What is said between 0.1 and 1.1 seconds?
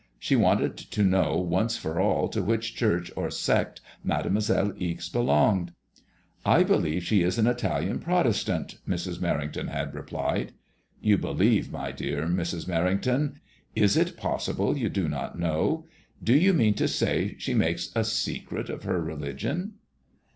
She wanted to